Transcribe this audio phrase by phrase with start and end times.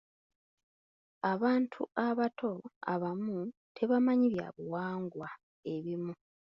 [1.31, 2.51] Abantu abato
[2.93, 3.39] abamu
[3.77, 5.29] tebamanyi byabuwangwa
[5.73, 6.13] ebimu.